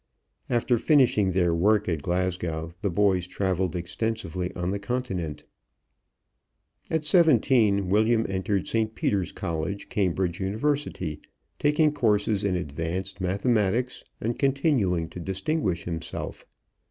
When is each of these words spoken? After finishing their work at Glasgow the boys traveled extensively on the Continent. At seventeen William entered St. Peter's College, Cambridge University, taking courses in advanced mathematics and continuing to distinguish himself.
After 0.49 0.79
finishing 0.79 1.31
their 1.31 1.53
work 1.53 1.87
at 1.87 2.01
Glasgow 2.01 2.71
the 2.81 2.89
boys 2.89 3.27
traveled 3.27 3.75
extensively 3.75 4.51
on 4.55 4.71
the 4.71 4.79
Continent. 4.79 5.43
At 6.89 7.05
seventeen 7.05 7.87
William 7.87 8.25
entered 8.27 8.67
St. 8.67 8.95
Peter's 8.95 9.31
College, 9.31 9.89
Cambridge 9.89 10.39
University, 10.39 11.19
taking 11.59 11.91
courses 11.93 12.43
in 12.43 12.55
advanced 12.55 13.21
mathematics 13.21 14.03
and 14.19 14.39
continuing 14.39 15.07
to 15.09 15.19
distinguish 15.19 15.83
himself. 15.83 16.47